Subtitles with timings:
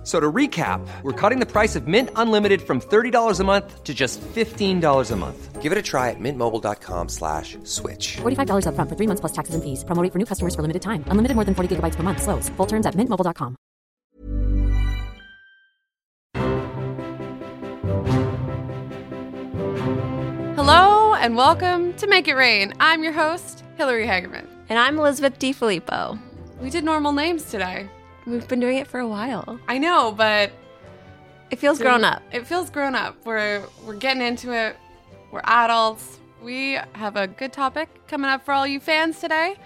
[0.00, 3.84] F- So to recap, we're cutting the price of Mint Unlimited from $30 a month
[3.84, 5.60] to just $15 a month.
[5.60, 8.16] Give it a try at mintmobile.com slash switch.
[8.22, 9.84] $45 upfront for three months plus taxes and fees.
[9.84, 11.04] Promo rate for new customers for limited time.
[11.08, 12.22] Unlimited more than 40 gigabytes per month.
[12.22, 12.48] Slows.
[12.56, 13.56] Full terms at mintmobile.com.
[20.56, 22.72] Hello and welcome to Make It Rain.
[22.80, 24.46] I'm your host, Hillary Hagerman.
[24.68, 26.18] And I'm Elizabeth DiFilippo.
[26.60, 27.88] We did normal names today.
[28.26, 29.58] We've been doing it for a while.
[29.68, 30.52] I know, but
[31.50, 32.22] It feels grown up.
[32.32, 33.16] It feels grown up.
[33.24, 34.76] We're we're getting into it.
[35.32, 36.18] We're adults.
[36.42, 39.56] We have a good topic coming up for all you fans today.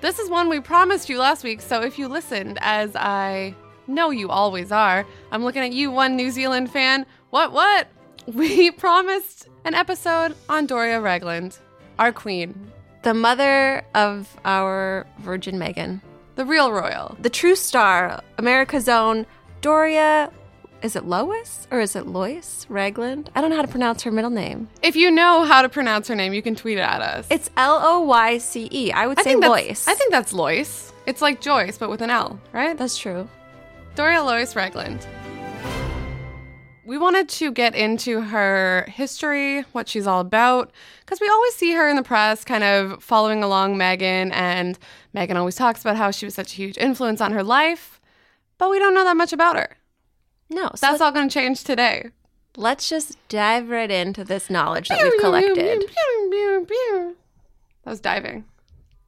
[0.00, 3.54] This is one we promised you last week, so if you listened, as I
[3.88, 7.04] know you always are, I'm looking at you, one New Zealand fan.
[7.30, 7.88] What what?
[8.28, 11.56] We promised an episode on Doria Ragland,
[11.98, 12.70] our queen,
[13.02, 16.02] The mother of our Virgin Meghan.
[16.38, 17.16] The real royal.
[17.18, 19.26] The true star, America's own
[19.60, 20.30] Doria.
[20.82, 23.28] Is it Lois or is it Lois Ragland?
[23.34, 24.68] I don't know how to pronounce her middle name.
[24.80, 27.26] If you know how to pronounce her name, you can tweet it at us.
[27.28, 28.92] It's L O Y C E.
[28.92, 29.88] I would I say think that's, Lois.
[29.88, 30.92] I think that's Lois.
[31.06, 32.78] It's like Joyce, but with an L, right?
[32.78, 33.28] that's true.
[33.96, 35.08] Doria Lois Ragland.
[36.84, 41.72] We wanted to get into her history, what she's all about, because we always see
[41.72, 44.78] her in the press kind of following along Meghan, and
[45.18, 48.00] Meghan always talks about how she was such a huge influence on her life,
[48.56, 49.76] but we don't know that much about her.
[50.48, 52.10] No, so That's all going to change today.
[52.56, 55.56] let's just dive right into this knowledge that we've collected.
[57.84, 58.44] That was diving.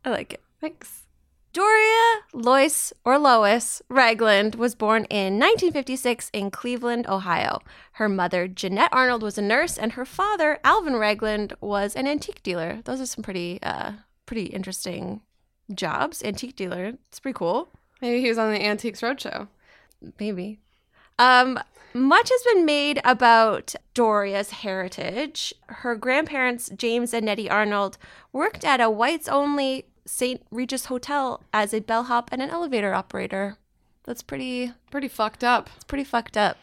[0.05, 0.41] I like it.
[0.61, 1.03] Thanks.
[1.53, 7.61] Doria Lois or Lois Ragland was born in 1956 in Cleveland, Ohio.
[7.93, 12.43] Her mother, Jeanette Arnold, was a nurse, and her father, Alvin Ragland, was an antique
[12.43, 12.81] dealer.
[12.85, 13.93] Those are some pretty, uh,
[14.27, 15.23] pretty interesting
[15.75, 16.23] jobs.
[16.23, 16.93] Antique dealer.
[17.09, 17.69] It's pretty cool.
[18.01, 19.49] Maybe he was on the Antiques Roadshow.
[20.19, 20.59] Maybe.
[21.19, 21.59] Um,
[21.93, 25.53] much has been made about Doria's heritage.
[25.67, 27.99] Her grandparents, James and Nettie Arnold,
[28.33, 30.43] worked at a whites only St.
[30.51, 33.57] Regis Hotel as a bellhop and an elevator operator.
[34.05, 35.69] That's pretty Pretty fucked up.
[35.77, 36.57] it's pretty fucked up.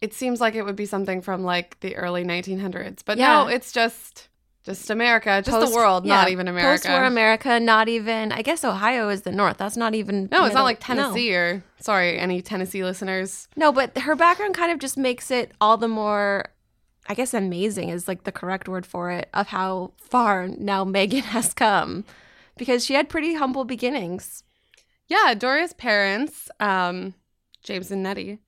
[0.00, 3.44] It seems like it would be something from like the early 1900s, but Yeah.
[3.44, 4.28] no, it's just
[4.64, 6.82] just America, just Post- the world, not even America.
[6.84, 9.58] Post-war America, not even I guess Ohio is the north.
[9.58, 10.94] That's not even no, it's not middle- like no.
[10.94, 13.48] Tennessee or sorry, any Tennessee listeners.
[13.56, 16.46] No, but her background kind of just makes it all the more,
[17.08, 21.22] I guess, amazing is like the correct word for it, of how far now Meghan
[21.36, 22.04] has come.
[22.56, 24.44] Because she had pretty humble beginnings.
[25.08, 27.14] Yeah, Doria's parents, um,
[27.62, 28.38] James and Nettie,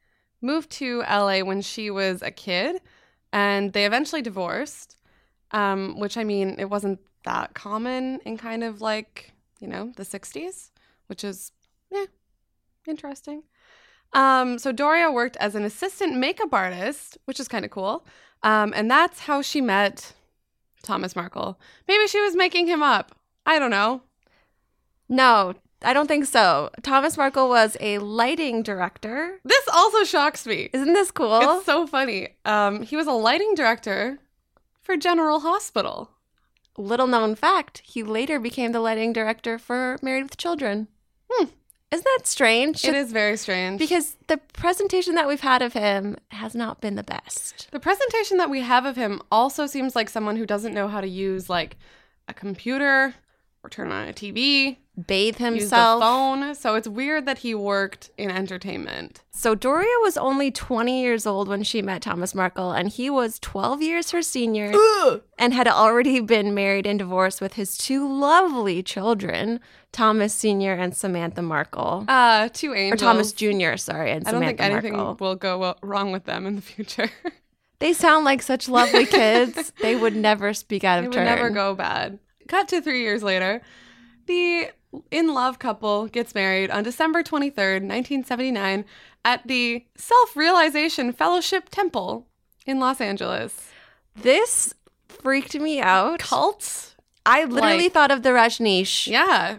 [0.41, 2.81] moved to LA when she was a kid,
[3.33, 4.97] and they eventually divorced.
[5.51, 10.03] Um, which I mean, it wasn't that common in kind of like you know the
[10.03, 10.71] '60s,
[11.07, 11.53] which is
[11.91, 12.07] yeah,
[12.87, 13.43] interesting.
[14.13, 18.07] Um, so Doria worked as an assistant makeup artist, which is kind of cool,
[18.43, 20.13] um, and that's how she met
[20.83, 21.59] Thomas Markle.
[21.89, 23.17] Maybe she was making him up.
[23.47, 24.03] I don't know.
[25.09, 26.71] No, I don't think so.
[26.83, 29.39] Thomas Markle was a lighting director.
[29.45, 30.71] This also shocks me.
[30.73, 31.59] Isn't this cool?
[31.59, 32.29] It's so funny.
[32.45, 34.19] Um, he was a lighting director
[34.85, 36.11] for General Hospital.
[36.77, 40.89] Little known fact, he later became the lighting director for Married with Children.
[41.31, 41.47] Hmm.
[41.91, 42.85] Isn't that strange?
[42.85, 46.97] It is very strange Because the presentation that we've had of him has not been
[46.97, 47.69] the best.
[47.71, 51.01] the presentation that we have of him also seems like someone who doesn't know how
[51.01, 51.77] to use like
[52.27, 53.15] a computer
[53.63, 56.01] or turn on a TV, Bathe himself.
[56.03, 56.55] phone.
[56.55, 59.23] So it's weird that he worked in entertainment.
[59.33, 63.39] So Doria was only 20 years old when she met Thomas Markle, and he was
[63.41, 64.73] 12 years her senior
[65.39, 69.59] and had already been married and divorced with his two lovely children,
[69.91, 70.75] Thomas Sr.
[70.75, 72.05] and Samantha Markle.
[72.07, 72.97] Uh, two or.
[72.97, 75.27] Thomas Jr., sorry, and I don't Samantha think anything Markle.
[75.27, 77.11] will go well- wrong with them in the future.
[77.81, 79.73] They sound like such lovely kids.
[79.83, 81.13] they would never speak out of turn.
[81.13, 82.19] They would never go bad.
[82.49, 83.61] Cut to three years later.
[84.27, 84.71] The
[85.11, 88.85] in love couple gets married on December 23rd, 1979,
[89.25, 92.27] at the Self Realization Fellowship Temple
[92.67, 93.71] in Los Angeles.
[94.15, 94.75] This
[95.09, 96.19] freaked me out.
[96.21, 96.95] Cult?
[97.27, 99.07] I literally Like- thought of the Rajneesh.
[99.07, 99.57] Yeah.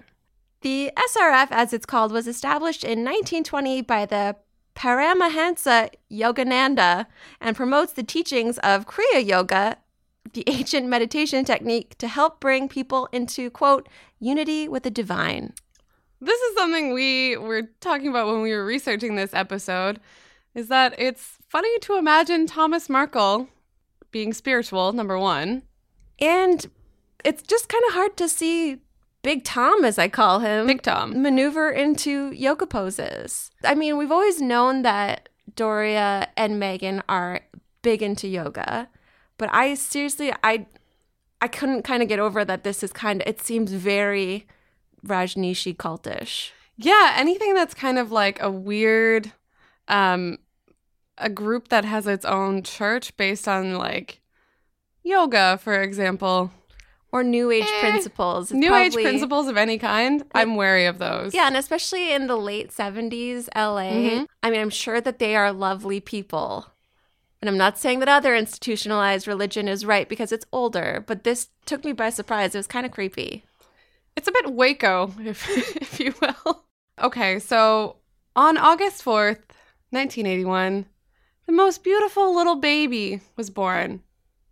[0.62, 4.36] The SRF, as it's called, was established in 1920 by the
[4.76, 7.06] Paramahansa Yogananda
[7.40, 9.78] and promotes the teachings of Kriya Yoga,
[10.33, 13.88] the ancient meditation technique to help bring people into, quote,
[14.19, 15.54] unity with the divine.
[16.22, 20.00] this is something we were talking about when we were researching this episode
[20.56, 23.50] is that it's funny to imagine Thomas Markle
[24.12, 25.63] being spiritual, number one.
[26.19, 26.66] And
[27.25, 28.77] it's just kind of hard to see
[29.22, 31.22] Big Tom, as I call him, Big Tom.
[31.22, 33.51] maneuver into yoga poses.
[33.63, 37.42] I mean, we've always known that Doria and Meghan are
[37.81, 38.88] big into yoga,
[39.38, 40.66] but I seriously, I,
[41.42, 42.64] I couldn't kind of get over that.
[42.64, 43.28] This is kind of.
[43.28, 44.48] It seems very
[45.06, 46.52] Rajneeshi cultish.
[46.78, 49.32] Yeah, anything that's kind of like a weird
[49.88, 50.38] um
[51.18, 54.20] a group that has its own church based on like
[55.04, 56.52] yoga, for example.
[57.12, 58.52] Or New Age Eh, principles.
[58.52, 60.26] It's New age principles of any kind.
[60.34, 61.34] I'm wary of those.
[61.34, 63.92] Yeah, and especially in the late 70s LA.
[63.94, 64.28] Mhm.
[64.44, 66.66] I mean, I'm sure that they are lovely people.
[67.42, 71.50] And I'm not saying that other institutionalized religion is right because it's older, but this
[71.66, 72.56] took me by surprise.
[72.56, 73.44] It was kind of creepy.
[74.16, 75.48] It's a bit Waco, if,
[75.78, 76.64] if you will.
[77.02, 77.98] Okay, so
[78.36, 79.42] on August 4th,
[79.92, 80.86] 1981,
[81.46, 84.02] the most beautiful little baby was born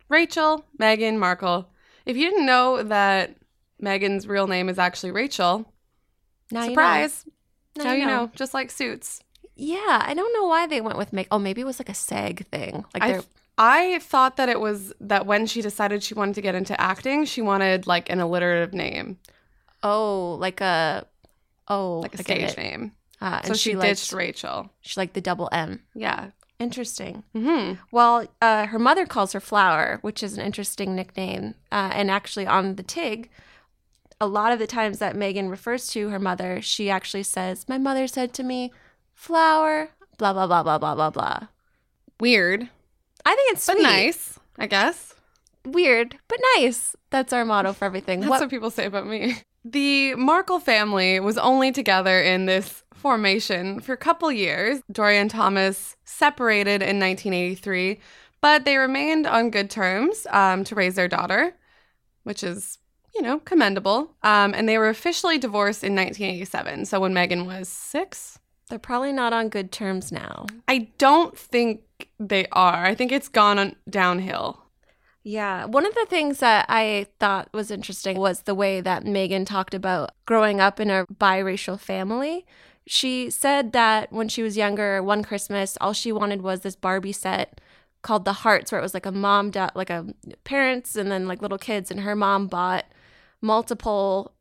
[0.08, 1.68] Rachel Meghan Markle.
[2.06, 3.34] If you didn't know that
[3.82, 5.66] Meghan's real name is actually Rachel,
[6.52, 6.72] Now you know.
[6.74, 7.24] surprise.
[7.76, 8.16] Now Now, you you know.
[8.26, 8.30] know.
[8.36, 9.23] just like suits.
[9.56, 11.28] Yeah, I don't know why they went with make.
[11.30, 12.84] Oh, maybe it was like a SAG thing.
[12.92, 13.22] Like I, they're
[13.56, 17.24] I thought that it was that when she decided she wanted to get into acting,
[17.24, 19.18] she wanted like an alliterative name,
[19.82, 21.06] oh, like a
[21.68, 22.92] oh, like a stage name.
[23.20, 24.70] Ah, So and she, she, ditched liked, Rachel.
[24.80, 25.80] she liked the double M.
[25.94, 26.30] Yeah.
[26.58, 27.24] Interesting.
[27.32, 31.54] hmm Well, uh, her mother calls her Flower, which is an interesting nickname.
[31.70, 33.28] Uh, and actually, on the TIG,
[34.20, 37.78] a lot of the times that Meghan refers to her mother, she actually says, My
[37.78, 38.72] mother said to me,
[39.14, 39.88] Flower,
[40.18, 41.40] blah, blah, blah, blah, blah, blah, blah.
[42.20, 42.68] Weird,
[43.24, 43.82] I think it's but sweet.
[43.82, 45.14] nice, I guess.
[45.64, 46.94] Weird, but nice.
[47.10, 48.20] That's our motto for everything.
[48.20, 49.36] That's What- what people say about me.
[49.66, 54.82] The Markle family was only together in this formation for a couple years.
[54.92, 57.98] Doria and Thomas separated in 1983,
[58.42, 61.54] but they remained on good terms um, to raise their daughter,
[62.24, 62.76] which is,
[63.14, 64.14] you know, commendable.
[64.22, 66.84] Um, and they were officially divorced in 1987.
[66.84, 68.38] So when Meghan was six,
[68.68, 70.46] They're probably not on good terms now.
[70.68, 71.82] I don't think
[72.18, 72.84] they are.
[72.84, 74.62] I think it's gone on downhill.
[75.22, 75.64] Yeah.
[75.64, 79.74] One of the things that I thought was interesting was the way that Meghan talked
[79.74, 82.44] about growing up in a biracial family.
[82.86, 87.12] She said that when she was younger, one Christmas, all she wanted was this Barbie
[87.12, 87.60] set
[88.02, 90.06] called The Hearts, where it was like a mom, like a
[90.44, 91.90] parents, and then like little kids.
[91.90, 92.84] And her mom bought
[93.40, 94.34] multiple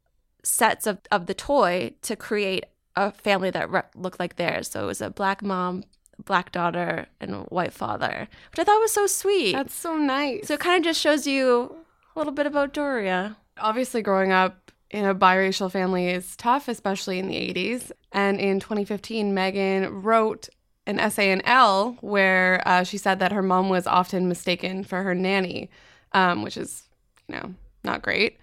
[0.44, 4.70] sets of, of the toy to create a family that re- looked like theirs.
[4.70, 5.84] So it was a black mom,
[6.24, 9.54] black daughter, and white father, which I thought was so sweet.
[9.54, 10.48] That's so nice.
[10.48, 11.76] So it kind of just shows you
[12.16, 13.38] a little bit about Doria.
[13.58, 17.92] Obviously, growing up in a biracial family is tough, especially in the 80s.
[18.12, 20.50] And in 2015, Meghan wrote
[20.86, 25.02] an essay in Elle where uh, she said that her mom was often mistaken for
[25.02, 25.70] her nanny,
[26.12, 26.84] um, which is,
[27.28, 27.54] you know,
[27.84, 28.38] not great.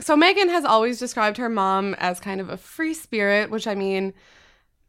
[0.00, 3.74] So Meghan has always described her mom as kind of a free spirit, which I
[3.74, 4.12] mean,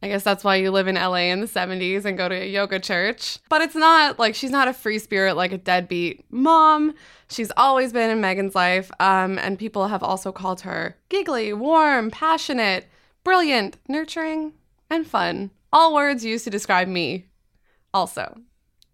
[0.02, 2.48] I guess that's why you live in LA in the 70s and go to a
[2.48, 3.40] yoga church.
[3.50, 6.94] But it's not like she's not a free spirit like a deadbeat mom.
[7.30, 8.92] She's always been in Meghan's life.
[9.00, 12.88] Um, and people have also called her giggly, warm, passionate,
[13.24, 14.54] brilliant, nurturing,
[14.90, 15.52] and fun.
[15.72, 17.26] All words used to describe me,
[17.94, 18.40] also.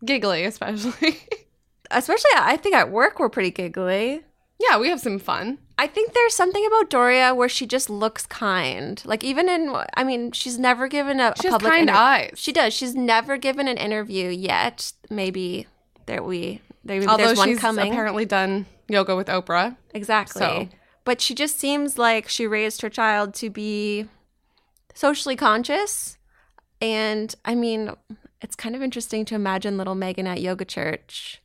[0.06, 1.20] Giggly, especially.
[1.94, 4.24] Especially, I think at work we're pretty giggly.
[4.62, 5.58] yeah, we have some fun.
[5.82, 9.02] I think there's something about Doria where she just looks kind.
[9.04, 12.00] Like even in, I mean, she's never given a, She a has public kind inter-
[12.00, 12.32] eyes.
[12.36, 12.74] She does.
[12.74, 14.94] She's never given an interview yet.
[15.10, 15.66] Maybe
[16.06, 17.92] there we there maybe Although there's one she's coming.
[17.92, 19.76] apparently done yoga with Oprah.
[19.94, 20.40] Exactly.
[20.40, 20.70] So-
[21.04, 24.08] But she just seems like she raised her child to be
[24.94, 26.18] socially conscious.
[26.80, 27.92] And I mean,
[28.42, 31.42] it's kind of interesting to imagine little Meghan at yoga church.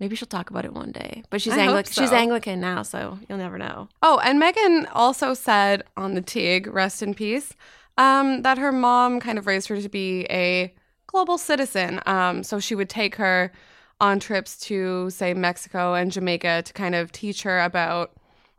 [0.00, 1.22] Maybe she'll talk about it one day.
[1.30, 1.92] But she's Anglican.
[1.92, 2.12] She's.
[2.12, 3.88] Anglican now, so you'll never know.
[4.02, 7.54] Oh, and Meghan also said on the TIG, rest in peace,
[7.96, 10.74] um, that her mom kind of raised her to be a
[11.06, 12.00] global citizen.
[12.06, 13.52] Um, so she would take her
[14.00, 18.12] on trips to, say, Mexico and Jamaica to kind of teach her about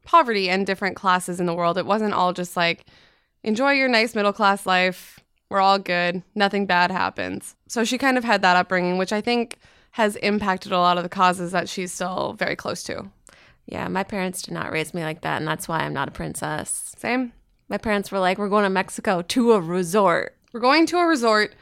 [0.06, 1.77] poverty and different classes in the world.
[1.77, 2.86] It wasn't all just like,
[3.44, 5.20] enjoy your nice middle class life.
[5.50, 6.24] We're all good.
[6.34, 7.56] Nothing bad happens.
[7.68, 9.58] So she kind of had that upbringing, which I think
[9.95, 13.09] has impacted a lot of the causes that she's still very close to.
[13.65, 16.11] Yeah, my parents did not raise me like that, and that's why I'm not a
[16.11, 16.93] princess.
[16.97, 17.31] Same.
[17.69, 21.05] My parents were like, "We're going to Mexico to a resort." We're going to a
[21.07, 21.55] resort.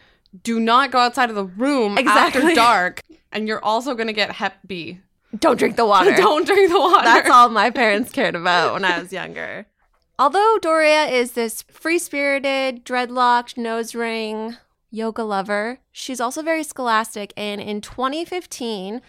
[0.44, 2.42] Do not go outside of the room Exactly.
[2.42, 3.02] after dark.
[3.32, 5.00] And you're also going to get Hep B.
[5.38, 6.12] Don't drink the water.
[6.16, 7.04] Don't drink the water.
[7.06, 9.68] That's all my parents cared about when I was younger.
[10.20, 14.58] Although Doria is this free spirited, dreadlocked, nose ring
[14.94, 17.34] yoga lover, she's also very scholastic.
[17.36, 19.02] And in 2015,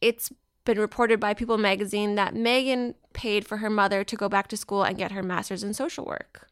[0.00, 0.32] it's
[0.64, 4.56] been reported by People magazine that Meghan paid for her mother to go back to
[4.56, 6.48] school and get her master's in social work.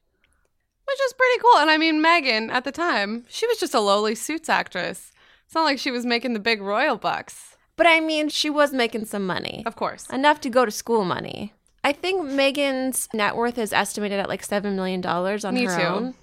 [0.87, 1.57] Which is pretty cool.
[1.57, 5.13] And I mean, Meghan, at the time, she was just a lowly suits actress.
[5.47, 7.57] It's not like she was making the big royal bucks.
[7.77, 9.63] But I mean, she was making some money.
[9.67, 10.09] Of course.
[10.11, 11.55] Enough to go to school money.
[11.83, 15.83] I think Meghan's net worth is estimated at like $7 million on Me her too.
[15.83, 16.15] own.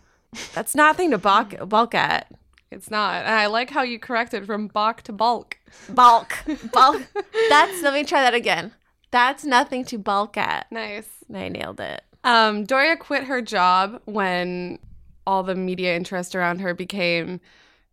[0.54, 2.32] That's nothing to balk, balk at.
[2.72, 3.26] It's not.
[3.26, 5.58] And I like how you corrected from balk to bulk.
[5.90, 6.34] Bulk.
[6.72, 7.02] Bulk.
[7.50, 8.72] That's, let me try that again.
[9.12, 10.72] That's nothing to balk at.
[10.72, 11.10] Nice.
[11.34, 12.02] I nailed it.
[12.24, 14.80] Um, Doria quit her job when
[15.28, 17.42] all the media interest around her became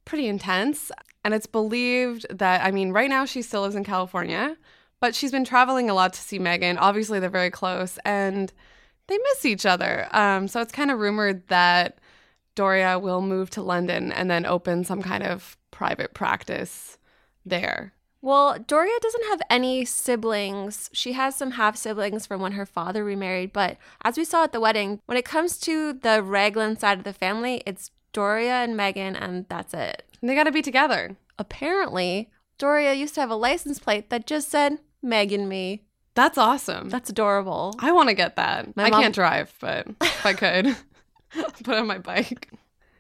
[0.05, 0.93] pretty intense.
[1.25, 4.57] And it's believed that, I mean, right now she still lives in California,
[5.01, 6.77] but she's been traveling a lot to see Meghan.
[6.79, 8.53] Obviously, they're very close and
[9.09, 10.09] they miss each other.
[10.13, 11.99] Um, so it's kind of rumored that
[12.59, 16.99] Doria will move to London and then open some kind of private practice
[17.47, 17.93] there.
[18.21, 20.91] Well, Doria doesn't have any siblings.
[20.93, 24.51] She has some half siblings from when her father remarried, but as we saw at
[24.51, 28.75] the wedding, when it comes to the Ragland side of the family, it's Doria and
[28.75, 30.03] Meghan, and that's it.
[30.21, 31.17] And they got to be together.
[31.39, 35.85] Apparently, Doria used to have a license plate that just said Megan me.
[36.19, 36.89] That's awesome.
[36.89, 37.77] That's adorable.
[37.79, 38.75] I want to get that.
[38.77, 40.77] My I mom- can't drive, but if I could,
[41.65, 42.51] put on my bike.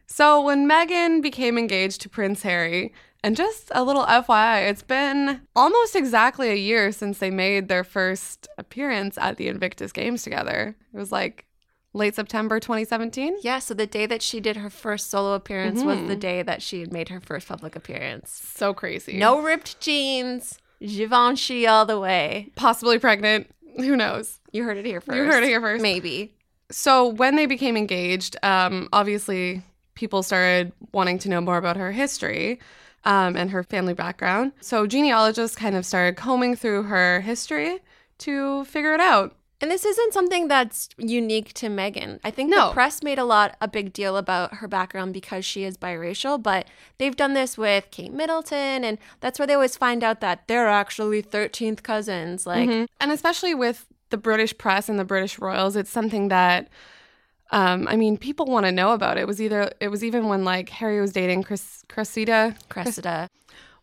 [0.07, 2.93] So when Meghan became engaged to Prince Harry,
[3.23, 7.85] and just a little FYI, it's been almost exactly a year since they made their
[7.85, 10.77] first appearance at the Invictus Games together.
[10.95, 11.45] It was like
[11.93, 13.39] late September 2017.
[13.43, 16.07] Yeah, so the day that she did her first solo appearance was Mm-hmm.
[16.09, 18.31] the day that she had made her first public appearance.
[18.57, 19.17] So crazy.
[19.17, 22.51] No ripped jeans, Givenchy all the way.
[22.55, 23.51] Possibly pregnant.
[23.79, 24.39] Who knows?
[24.53, 25.17] You heard it here first.
[25.17, 25.83] You heard it here first.
[25.83, 26.35] Maybe.
[26.71, 29.63] So when they became engaged, um, obviously
[29.95, 32.61] people started wanting to know more about her history
[33.05, 34.53] um, and her family background.
[34.61, 37.79] So genealogists kind of started combing through her history
[38.19, 39.35] to figure it out.
[39.61, 42.21] And this isn't something that's unique to Meghan.
[42.23, 42.69] I think No.
[42.69, 46.41] the press made a lot a big deal about her background because she is biracial,
[46.41, 50.47] but they've done this with Kate Middleton and that's where they always find out that
[50.47, 52.47] they're actually 13th cousins.
[52.47, 52.87] Like Mhm.
[53.01, 56.69] And especially with the British press and the British royals, it's something that
[57.51, 59.17] um, I mean, people want to know about.
[59.17, 62.57] It was either it was even when like Harry was dating Chris Cressida.
[62.69, 63.29] Cressida.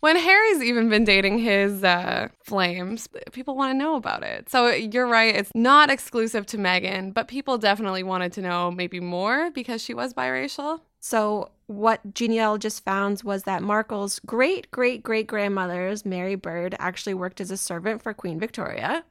[0.01, 4.49] When Harry's even been dating his uh, flames, people want to know about it.
[4.49, 8.99] So you're right; it's not exclusive to Meghan, but people definitely wanted to know maybe
[8.99, 10.81] more because she was biracial.
[10.99, 17.41] So, what genealogists found was that Markle's great great great grandmother's Mary Bird actually worked
[17.41, 19.03] as a servant for Queen Victoria.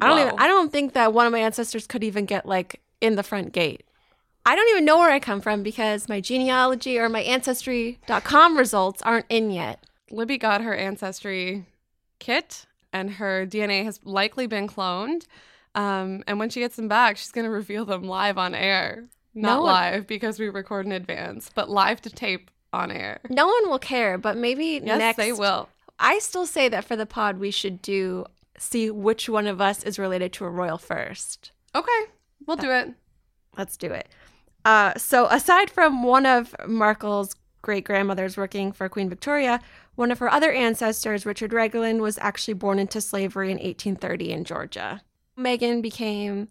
[0.00, 2.80] I don't even I don't think that one of my ancestors could even get like
[3.00, 3.84] in the front gate.
[4.46, 9.02] I don't even know where I come from because my genealogy or my ancestry.com results
[9.02, 9.84] aren't in yet.
[10.10, 11.66] Libby got her ancestry
[12.18, 15.26] kit, and her DNA has likely been cloned.
[15.74, 19.04] Um, and when she gets them back, she's going to reveal them live on air.
[19.34, 19.62] Not No.
[19.62, 23.20] live because we record in advance, but live to tape on air.
[23.28, 25.68] No one will care, but maybe Yes, next they will.
[25.98, 28.24] I still say that for the pod we should do
[28.60, 31.52] see which one of us is related to a royal first.
[31.74, 32.00] Okay,
[32.46, 32.92] we'll do it.
[33.56, 34.08] Let's do it.
[34.64, 39.60] Uh, so, aside from one of Markle's great grandmothers working for Queen Victoria,
[39.94, 44.44] one of her other ancestors, Richard Ragland, was actually born into slavery in 1830 in
[44.44, 45.02] Georgia.
[45.38, 46.48] Meghan became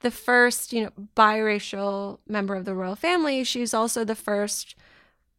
[0.00, 3.44] the first, you know, biracial member of the royal family.
[3.44, 4.74] She's also the first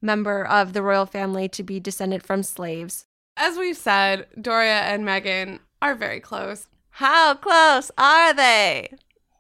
[0.02, 3.06] member of the royal family to be descended from slaves.
[3.38, 6.68] As we've said, Doria and Meghan are very close.
[6.90, 8.90] How close are they?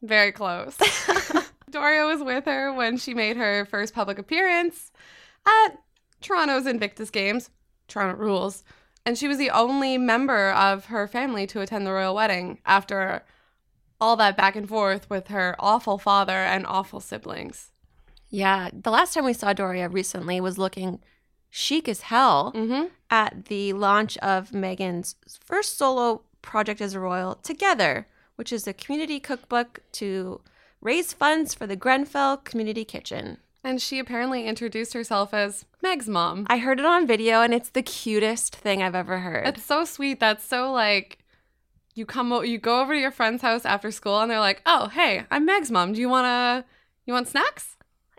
[0.01, 0.77] Very close.
[1.69, 4.91] Doria was with her when she made her first public appearance
[5.45, 5.77] at
[6.21, 7.49] Toronto's Invictus Games,
[7.87, 8.63] Toronto Rules,
[9.05, 13.23] and she was the only member of her family to attend the royal wedding after
[14.01, 17.71] all that back and forth with her awful father and awful siblings.
[18.29, 20.99] Yeah, the last time we saw Doria recently was looking
[21.55, 22.87] chic as hell Mm-hmm.
[23.09, 28.73] at the launch of Meghan's first solo project as a royal, Together, which is a
[28.73, 30.41] community cookbook to
[30.81, 33.37] raise funds for the Grenfell Community Kitchen.
[33.63, 36.45] And she apparently introduced herself as Meg's mom.
[36.49, 39.47] I heard it on video and it's the cutest thing I've ever heard.
[39.47, 40.19] It's so sweet.
[40.19, 41.19] That's so like
[41.95, 44.61] you come o- you go over to your friend's house after school and they're like,
[44.65, 45.93] "Oh, hey, I'm Meg's mom.
[45.93, 46.65] Do you want to
[47.07, 47.74] you want snacks?"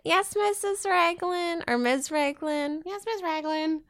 [0.07, 0.89] Yes, Mrs.
[0.89, 2.13] Ragland or Ms.
[2.13, 2.85] Ragland.
[2.87, 3.83] Yes, Miss Ragland.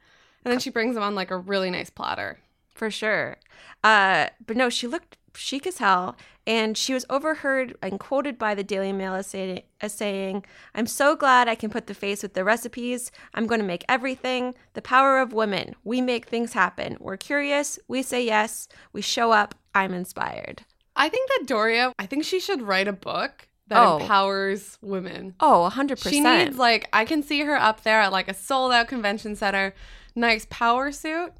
[0.46, 2.38] And then she brings them on like a really nice platter.
[2.74, 3.36] For sure.
[3.84, 6.16] Uh, but no, she looked chic as hell.
[6.46, 10.86] And she was overheard and quoted by the Daily Mail as, say, as saying, I'm
[10.86, 13.12] so glad I can put the face with the recipes.
[13.34, 14.54] I'm going to make everything.
[14.72, 15.74] The power of women.
[15.84, 16.96] We make things happen.
[16.98, 17.78] We're curious.
[17.88, 18.68] We say yes.
[18.94, 19.54] We show up.
[19.74, 20.62] I'm inspired.
[20.94, 23.98] I think that Doria, I think she should write a book that Oh.
[23.98, 25.34] empowers women.
[25.40, 26.10] Oh, 100%.
[26.10, 29.34] She needs like I can see her up there at like a sold out convention
[29.36, 29.74] center,
[30.14, 31.32] nice power suit,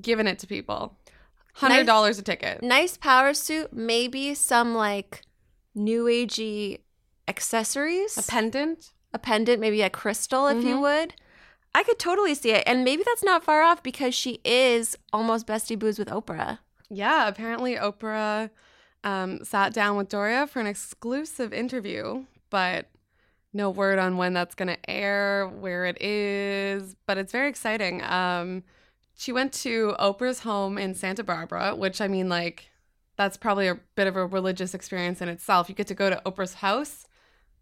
[0.00, 0.96] giving it to people.
[1.54, 2.62] Hundred dollars a ticket.
[2.62, 5.22] nice power suit, maybe some like
[5.74, 6.78] new agey
[7.28, 8.16] accessories.
[8.18, 8.92] A pendant.
[9.14, 10.80] a pendant, maybe a crystal, if you Mhm.
[10.80, 11.14] would.
[11.74, 12.62] I could totally see it.
[12.66, 16.60] And maybe that's not far off because she is almost bestie booze with Oprah.
[16.88, 18.48] Yeah, apparently Oprah
[19.04, 22.86] um, sat down with Doria for an exclusive interview, but
[23.52, 26.96] no word on when that's going to air, where it is.
[27.06, 28.02] But it's very exciting.
[28.02, 28.62] Um,
[29.14, 32.70] she went to Oprah's home in Santa Barbara, which I mean, like,
[33.16, 35.68] that's probably a bit of a religious experience in itself.
[35.68, 37.06] You get to go to Oprah's house.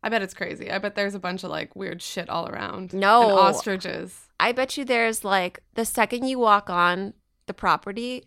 [0.02, 0.70] I bet it's crazy.
[0.70, 2.94] I bet there's a bunch of like weird shit all around.
[2.94, 3.22] No.
[3.22, 4.28] And ostriches.
[4.38, 7.12] I bet you there's like the second you walk on
[7.46, 8.24] the property,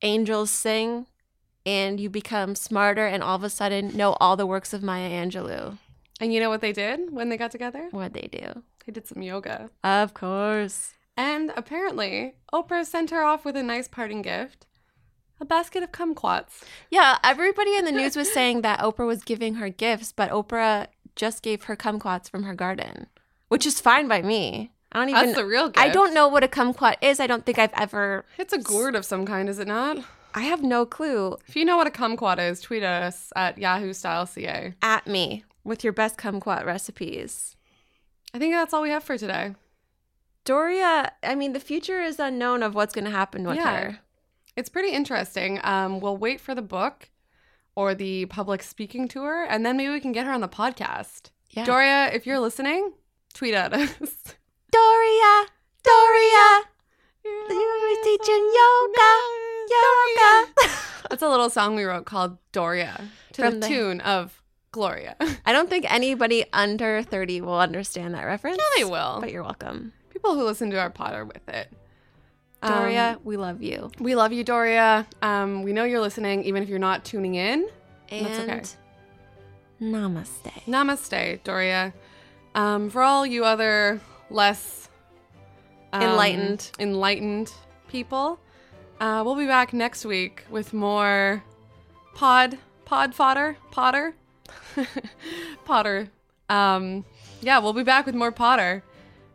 [0.00, 1.06] angels sing
[1.66, 5.10] and you become smarter and all of a sudden know all the works of Maya
[5.10, 5.78] Angelou.
[6.20, 7.88] And you know what they did when they got together?
[7.90, 8.62] What'd they do?
[8.84, 9.70] They did some yoga.
[9.84, 10.94] Of course.
[11.16, 14.66] And apparently, Oprah sent her off with a nice parting gift
[15.40, 16.62] a basket of kumquats.
[16.90, 20.88] Yeah, everybody in the news was saying that Oprah was giving her gifts, but Oprah
[21.16, 23.06] just gave her kumquats from her garden,
[23.48, 24.72] which is fine by me.
[24.92, 25.26] I don't even.
[25.26, 25.78] That's the real gift.
[25.78, 27.20] I don't know what a kumquat is.
[27.20, 28.24] I don't think I've ever.
[28.38, 29.98] It's a gourd of some kind, is it not?
[30.38, 31.36] I have no clue.
[31.48, 34.72] If you know what a kumquat is, tweet us at Yahoo Style CA.
[34.82, 37.56] At me with your best kumquat recipes.
[38.32, 39.56] I think that's all we have for today.
[40.44, 43.80] Doria, I mean, the future is unknown of what's going to happen with Yeah.
[43.80, 43.98] her.
[44.56, 45.58] It's pretty interesting.
[45.64, 47.10] Um, we'll wait for the book
[47.74, 51.30] or the public speaking tour, and then maybe we can get her on the podcast.
[51.50, 51.64] Yeah.
[51.64, 52.92] Doria, if you're listening,
[53.34, 53.90] tweet at us.
[54.70, 55.46] Doria,
[55.82, 56.62] Doria,
[57.24, 59.10] you're teaching yoga,
[59.70, 60.52] yoga.
[61.10, 63.00] That's a little song we wrote called Doria
[63.32, 65.16] to From the, the- tune of Gloria.
[65.46, 68.58] I don't think anybody under 30 will understand that reference.
[68.58, 69.18] No, they will.
[69.20, 69.92] But you're welcome.
[70.10, 71.72] People who listen to our pod are with it.
[72.62, 73.90] Doria, Um, we love you.
[74.00, 75.06] we love you, Doria.
[75.22, 77.68] Um, we know you're listening, even if you're not tuning in.
[78.08, 78.62] And That's okay.
[79.80, 80.50] namaste.
[80.66, 81.94] Namaste, Doria.
[82.54, 84.00] Um, for all you other
[84.30, 84.88] less
[85.92, 86.70] um, Enlightened.
[86.80, 87.52] enlightened
[87.88, 88.40] people,
[89.00, 91.42] uh, we'll be back next week with more
[92.14, 94.14] pod pod fodder Potter
[95.64, 96.10] Potter.
[96.48, 97.04] Um,
[97.40, 98.82] yeah, we'll be back with more Potter.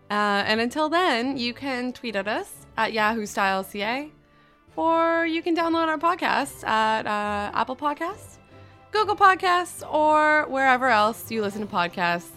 [0.09, 4.11] Uh, and until then, you can tweet at us at Yahoo Style CA,
[4.75, 8.37] or you can download our podcasts at uh, Apple Podcasts,
[8.91, 12.29] Google Podcasts, or wherever else you listen to podcasts.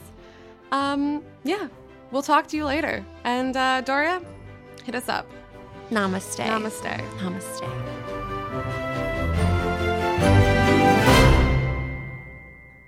[0.72, 1.68] Um, yeah,
[2.10, 3.04] we'll talk to you later.
[3.24, 4.22] And uh, Doria,
[4.84, 5.26] hit us up.
[5.90, 6.44] Namaste.
[6.44, 6.94] Namaste.
[7.20, 7.68] Namaste.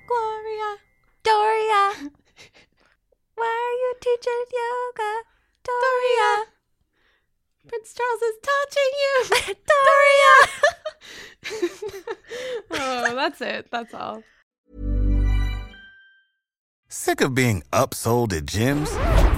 [0.06, 0.70] Gloria.
[1.22, 2.11] Doria.
[3.37, 5.12] Why are you teaching yoga?
[5.64, 6.46] Doria.
[7.68, 9.14] Prince Charles is touching you.
[9.72, 10.34] Doria.
[12.70, 13.68] oh, that's it.
[13.70, 14.22] That's all.
[16.88, 19.38] Sick of being upsold at gyms?